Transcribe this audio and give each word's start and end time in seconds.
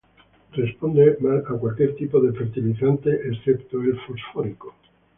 Responde 0.53 1.17
mal 1.19 1.43
a 1.47 1.57
cualquier 1.59 1.93
tipo 1.95 2.19
de 2.19 2.33
fertilizante 2.35 3.13
excepto 3.29 3.79
el 3.83 3.99
fosfórico. 3.99 4.73